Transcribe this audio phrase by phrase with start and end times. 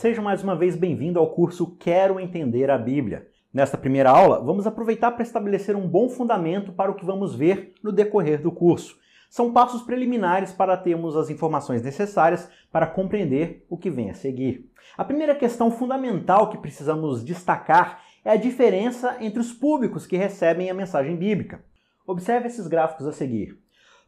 [0.00, 3.28] Seja mais uma vez bem-vindo ao curso Quero Entender a Bíblia.
[3.52, 7.74] Nesta primeira aula, vamos aproveitar para estabelecer um bom fundamento para o que vamos ver
[7.82, 8.96] no decorrer do curso.
[9.28, 14.70] São passos preliminares para termos as informações necessárias para compreender o que vem a seguir.
[14.96, 20.70] A primeira questão fundamental que precisamos destacar é a diferença entre os públicos que recebem
[20.70, 21.62] a mensagem bíblica.
[22.06, 23.58] Observe esses gráficos a seguir.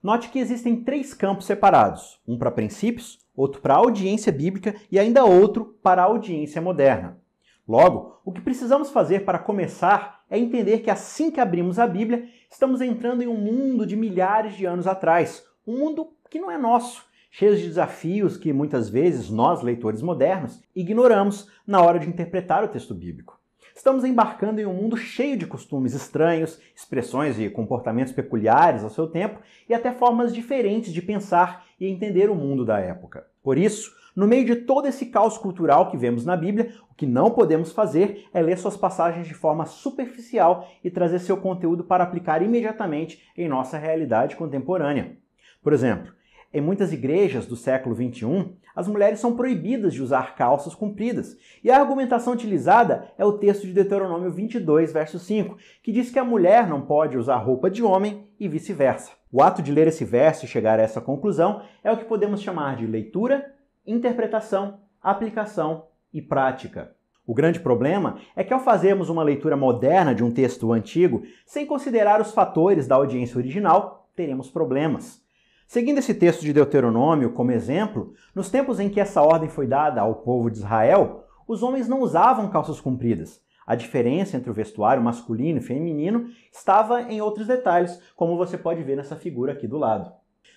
[0.02, 5.24] Note que existem três campos separados: um para princípios, outro para audiência bíblica e ainda
[5.24, 7.18] outro para audiência moderna.
[7.68, 12.28] Logo, o que precisamos fazer para começar é entender que assim que abrimos a Bíblia,
[12.50, 16.58] estamos entrando em um mundo de milhares de anos atrás, um mundo que não é
[16.58, 22.64] nosso, cheio de desafios que muitas vezes nós, leitores modernos, ignoramos na hora de interpretar
[22.64, 23.41] o texto bíblico.
[23.74, 29.06] Estamos embarcando em um mundo cheio de costumes estranhos, expressões e comportamentos peculiares ao seu
[29.06, 33.26] tempo e até formas diferentes de pensar e entender o mundo da época.
[33.42, 37.06] Por isso, no meio de todo esse caos cultural que vemos na Bíblia, o que
[37.06, 42.04] não podemos fazer é ler suas passagens de forma superficial e trazer seu conteúdo para
[42.04, 45.16] aplicar imediatamente em nossa realidade contemporânea.
[45.62, 46.12] Por exemplo,
[46.52, 51.36] em muitas igrejas do século XXI, as mulheres são proibidas de usar calças compridas.
[51.62, 56.18] E a argumentação utilizada é o texto de Deuteronômio 22, verso 5, que diz que
[56.18, 59.12] a mulher não pode usar roupa de homem e vice-versa.
[59.30, 62.42] O ato de ler esse verso e chegar a essa conclusão é o que podemos
[62.42, 63.54] chamar de leitura,
[63.86, 66.94] interpretação, aplicação e prática.
[67.26, 71.64] O grande problema é que ao fazermos uma leitura moderna de um texto antigo, sem
[71.64, 75.21] considerar os fatores da audiência original, teremos problemas.
[75.72, 80.02] Seguindo esse texto de Deuteronômio como exemplo, nos tempos em que essa ordem foi dada
[80.02, 83.40] ao povo de Israel, os homens não usavam calças compridas.
[83.66, 88.82] A diferença entre o vestuário masculino e feminino estava em outros detalhes, como você pode
[88.82, 90.12] ver nessa figura aqui do lado.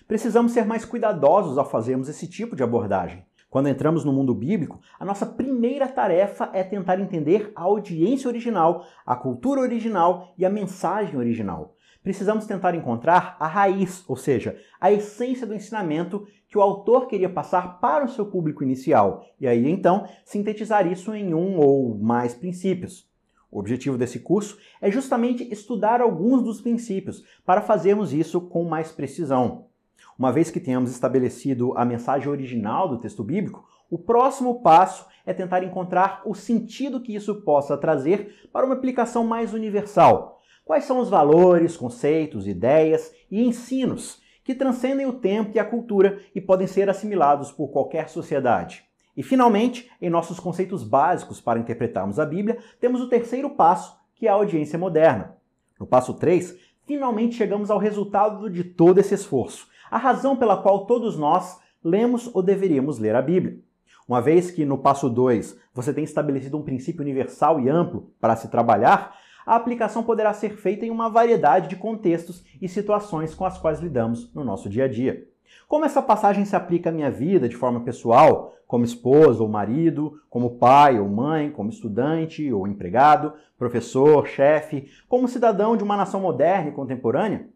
[0.06, 3.24] Precisamos ser mais cuidadosos ao fazermos esse tipo de abordagem.
[3.48, 8.84] Quando entramos no mundo bíblico, a nossa primeira tarefa é tentar entender a audiência original,
[9.06, 11.75] a cultura original e a mensagem original
[12.06, 17.28] precisamos tentar encontrar a raiz, ou seja, a essência do ensinamento que o autor queria
[17.28, 22.32] passar para o seu público inicial, e aí então sintetizar isso em um ou mais
[22.32, 23.10] princípios.
[23.50, 28.92] O objetivo desse curso é justamente estudar alguns dos princípios para fazermos isso com mais
[28.92, 29.64] precisão.
[30.16, 35.34] Uma vez que tenhamos estabelecido a mensagem original do texto bíblico, o próximo passo é
[35.34, 40.35] tentar encontrar o sentido que isso possa trazer para uma aplicação mais universal,
[40.66, 46.18] Quais são os valores, conceitos, ideias e ensinos que transcendem o tempo e a cultura
[46.34, 48.84] e podem ser assimilados por qualquer sociedade?
[49.16, 54.26] E finalmente, em nossos conceitos básicos para interpretarmos a Bíblia, temos o terceiro passo, que
[54.26, 55.36] é a audiência moderna.
[55.78, 60.84] No passo 3, finalmente chegamos ao resultado de todo esse esforço, a razão pela qual
[60.84, 63.60] todos nós lemos ou deveríamos ler a Bíblia.
[64.08, 68.34] Uma vez que no passo 2 você tem estabelecido um princípio universal e amplo para
[68.34, 69.16] se trabalhar,
[69.46, 73.78] a aplicação poderá ser feita em uma variedade de contextos e situações com as quais
[73.78, 75.24] lidamos no nosso dia a dia.
[75.68, 80.20] Como essa passagem se aplica à minha vida de forma pessoal, como esposa ou marido,
[80.28, 86.20] como pai ou mãe, como estudante ou empregado, professor, chefe, como cidadão de uma nação
[86.20, 87.48] moderna e contemporânea?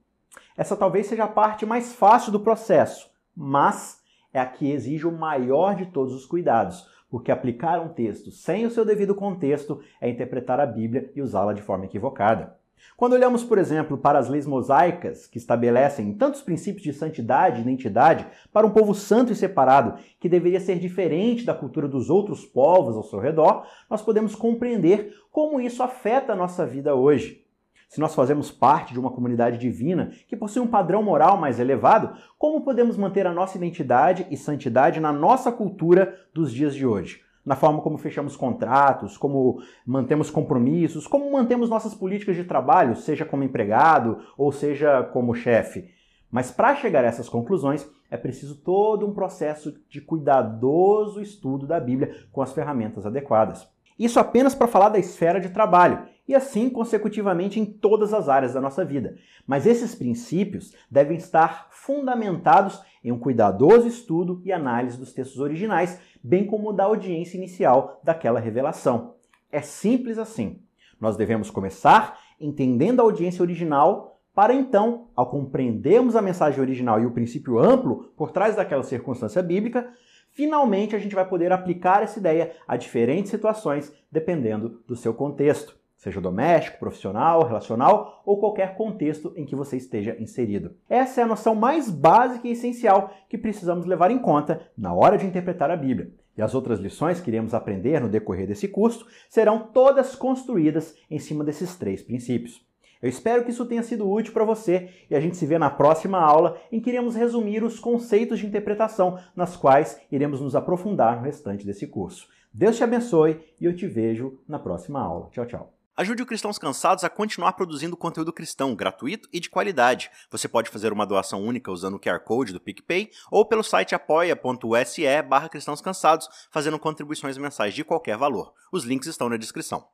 [0.57, 4.01] Essa talvez seja a parte mais fácil do processo, mas
[4.33, 8.65] é a que exige o maior de todos os cuidados, porque aplicar um texto sem
[8.65, 12.59] o seu devido contexto é interpretar a Bíblia e usá-la de forma equivocada.
[12.97, 17.63] Quando olhamos, por exemplo, para as leis mosaicas, que estabelecem tantos princípios de santidade e
[17.63, 22.45] identidade para um povo santo e separado, que deveria ser diferente da cultura dos outros
[22.47, 27.45] povos ao seu redor, nós podemos compreender como isso afeta a nossa vida hoje.
[27.91, 32.17] Se nós fazemos parte de uma comunidade divina que possui um padrão moral mais elevado,
[32.39, 37.21] como podemos manter a nossa identidade e santidade na nossa cultura dos dias de hoje?
[37.45, 43.25] Na forma como fechamos contratos, como mantemos compromissos, como mantemos nossas políticas de trabalho, seja
[43.25, 45.91] como empregado ou seja como chefe.
[46.31, 51.81] Mas para chegar a essas conclusões, é preciso todo um processo de cuidadoso estudo da
[51.81, 53.69] Bíblia com as ferramentas adequadas.
[54.01, 58.55] Isso apenas para falar da esfera de trabalho, e assim consecutivamente em todas as áreas
[58.55, 59.17] da nossa vida.
[59.47, 66.01] Mas esses princípios devem estar fundamentados em um cuidadoso estudo e análise dos textos originais,
[66.25, 69.17] bem como da audiência inicial daquela revelação.
[69.53, 70.63] É simples assim.
[70.99, 77.05] Nós devemos começar entendendo a audiência original para então, ao compreendermos a mensagem original e
[77.05, 79.93] o princípio amplo por trás daquela circunstância bíblica,
[80.33, 85.79] finalmente a gente vai poder aplicar essa ideia a diferentes situações, dependendo do seu contexto,
[85.97, 90.75] seja doméstico, profissional, relacional ou qualquer contexto em que você esteja inserido.
[90.89, 95.19] Essa é a noção mais básica e essencial que precisamos levar em conta na hora
[95.19, 96.11] de interpretar a Bíblia.
[96.37, 101.19] E as outras lições que iremos aprender no decorrer desse curso serão todas construídas em
[101.19, 102.70] cima desses três princípios.
[103.03, 105.71] Eu espero que isso tenha sido útil para você e a gente se vê na
[105.71, 111.17] próxima aula em que iremos resumir os conceitos de interpretação nas quais iremos nos aprofundar
[111.17, 112.29] no restante desse curso.
[112.53, 115.29] Deus te abençoe e eu te vejo na próxima aula.
[115.31, 115.73] Tchau, tchau.
[115.97, 120.11] Ajude o Cristãos Cansados a continuar produzindo conteúdo cristão gratuito e de qualidade.
[120.31, 123.95] Você pode fazer uma doação única usando o QR Code do PicPay ou pelo site
[123.95, 128.55] apoia.se barra cristãos cansados, fazendo contribuições mensais de qualquer valor.
[128.73, 129.87] Os links estão na descrição.